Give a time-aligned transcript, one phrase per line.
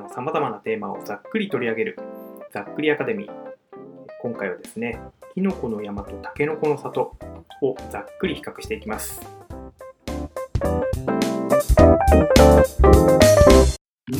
[0.00, 1.98] の様々なテーマをざっくり取り上げる
[2.52, 3.50] ざっくりアカデミー。
[4.22, 4.98] 今回はですね
[5.34, 7.16] キノコの山とタケノコの里
[7.62, 9.20] をざっくり比較していきます。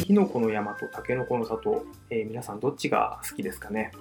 [0.05, 3.93] キノコの山とタケノコの里、えー、皆さんどっちが好きですかね？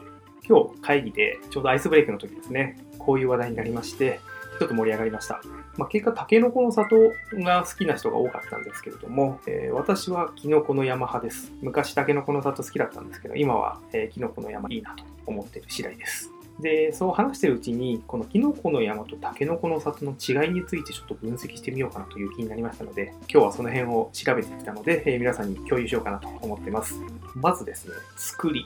[0.48, 2.77] 今日会議でちょうどアイスブレイクの時ですね。
[2.98, 4.20] こういう話題になりまして
[4.60, 5.41] ちょっと盛り上がりました。
[5.78, 11.54] まあ、結果、タケノコの里が好きな人が多かったんですけれども、えー、私はキノコの山派です。
[11.61, 16.30] 昔、タケノコの里好きだったんですけど、今は、えー、キノコの山いいなと思っている次第です。
[16.60, 26.96] で、そう話してるうちに、このキノコの山とタケノコの里の違いについてちょっと分析してみようかなという気になりましたので、今日はその辺を調べてきたので、えー、皆さんに共有しようかなと思ってます。
[27.36, 28.66] まずですね、作り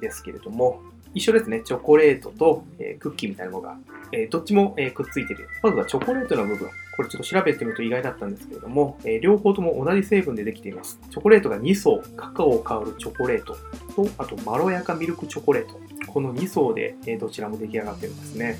[0.00, 0.80] ですけれども、
[1.14, 1.62] 一緒ですね。
[1.64, 3.76] チョコレートと、え、クッキーみたいなのが、
[4.12, 5.48] え、どっちも、え、くっついてる。
[5.62, 6.68] まずはチョコレートの部分。
[6.96, 11.00] これちょっと調べてみると意外だったんですけれども、え両方とも同じ成分でできています。
[11.10, 13.56] チョコレートが2層、カカオを香るチョコレート
[13.96, 15.80] と、あとまろやかミルクチョコレート。
[16.06, 18.58] この2層で、えどちらも出来上がってるんですね。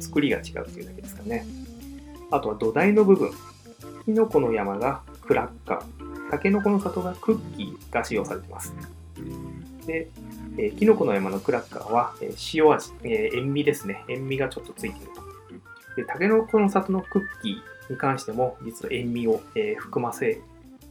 [0.00, 1.46] 作りが違うというだけですかね。
[2.30, 3.30] あとは土台の部分。
[4.04, 6.30] キノコの山がクラッカー。
[6.30, 8.74] タケノコの里がクッキーが使用されています。
[9.86, 10.08] で、
[10.58, 14.04] えー、キノコの山のクラッカーは、えー、塩味、えー、塩味ですね。
[14.08, 15.22] 塩味がちょっとついていると。
[15.96, 20.40] で、タケノコの里のクッキーに関しても、実は塩味を、えー、含ませ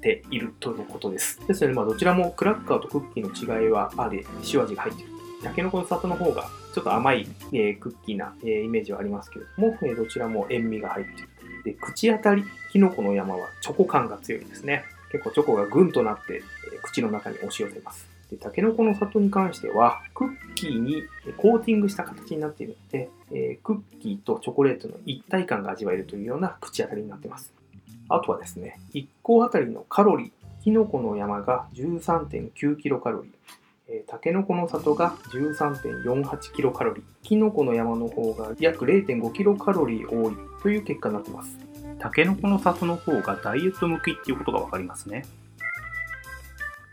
[0.02, 1.46] ているということです。
[1.48, 5.12] ですので、まあ、どちらもクラッカーとクッキーの違いはあれ、塩味が入っている。
[5.44, 11.30] タケノコの里の方がちょっと甘い、えー、クッキーな、えー、イメージはありますけれども、えー、どちらも塩味が入っている。
[11.64, 14.84] で、口当たり、キノコの山はチョコ感が強いですね。
[15.12, 16.36] 結構チョコがグンとなって、
[16.74, 18.17] えー、口の中に押し寄せます。
[18.30, 21.04] で、タケノコの里に関しては、クッキーに
[21.38, 27.54] コーティングした形になっているので、えー、クッキーとチョコレートの一体感が味わえるというような口当たりになっています。
[28.10, 33.32] あとはですね、1個あたりのカロリー、キノコの山が13.9キロカロリー、
[33.90, 41.58] えー、タケノコの里が13.48キロカロリー、キノコの山の方が約0.5キロカロリー多いという結果になっています。
[42.00, 45.26] タケノコの里の方がダイエット向きっていうことがわかりますね。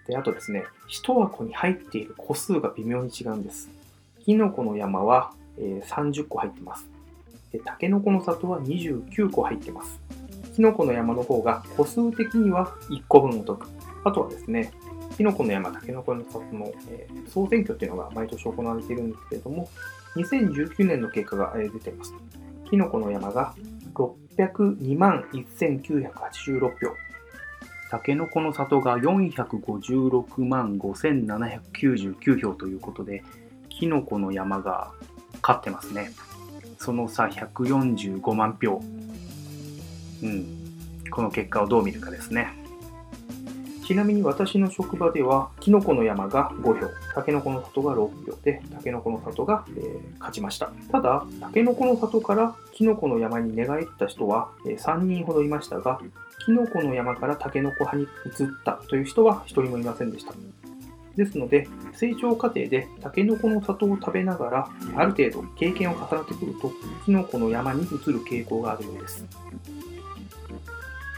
[0.07, 3.71] で、あとですね、1箱に入っている個数が微妙に違うんです。
[4.25, 6.87] キノコの山は、えー、30個入ってます。
[7.53, 10.01] で、タケノコの里は29個入ってます。
[10.55, 13.67] キノコの山の方が個数的には1個分お得。
[14.05, 14.73] あとはですね、
[15.17, 19.69] キノコの山、タケノコの里の、え、総選挙っていうのが毎年行われているんですけれども、
[20.17, 22.15] 2019年の結果が、出ています。
[22.71, 23.55] キノコの山が
[23.95, 26.97] 602万1986票。
[27.91, 33.23] たけのこの里が456万5799票ということで、
[33.69, 34.93] きのこの山が
[35.43, 36.11] 勝ってますね。
[36.79, 38.83] その差145万票。
[40.23, 40.47] うん。
[41.11, 42.64] この結果をどう見るかですね。
[43.87, 50.73] ちなみに私の職場では、キノコの山が5票、タケノコの里が6票で、タケノコの里が、えー、勝ちました。
[50.91, 56.01] ただ、タケノコの里からキノコの山に寝返った人は、えー、3人ほどいましたが、
[56.47, 60.33] キノコの山からタケノコ派に移ったという人は1人もいませんでした。
[61.17, 66.73] ですので、成長過程でタケノコの里を食べながら、ある程度経験を重ねてくると、
[67.05, 69.25] キノコの山に移る傾向があるようです。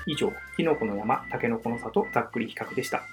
[0.06, 3.04] 以上、キノコの山、タケノコの里、ざっくり比較でした。